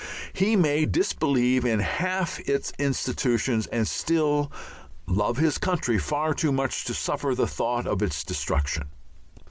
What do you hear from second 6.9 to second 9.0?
suffer the thought of its destruction.